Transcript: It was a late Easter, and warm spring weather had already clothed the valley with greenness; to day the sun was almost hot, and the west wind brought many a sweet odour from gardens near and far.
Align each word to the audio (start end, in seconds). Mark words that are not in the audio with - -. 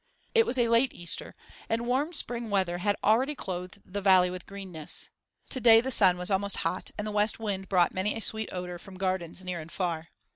It 0.33 0.47
was 0.47 0.57
a 0.57 0.67
late 0.67 0.93
Easter, 0.95 1.35
and 1.69 1.85
warm 1.85 2.11
spring 2.13 2.49
weather 2.49 2.79
had 2.79 2.95
already 3.03 3.35
clothed 3.35 3.81
the 3.85 4.01
valley 4.01 4.31
with 4.31 4.47
greenness; 4.47 5.09
to 5.49 5.59
day 5.61 5.79
the 5.79 5.91
sun 5.91 6.17
was 6.17 6.31
almost 6.31 6.57
hot, 6.65 6.89
and 6.97 7.05
the 7.05 7.11
west 7.11 7.37
wind 7.39 7.69
brought 7.69 7.93
many 7.93 8.15
a 8.15 8.19
sweet 8.19 8.49
odour 8.51 8.79
from 8.79 8.97
gardens 8.97 9.43
near 9.45 9.61
and 9.61 9.71
far. 9.71 10.07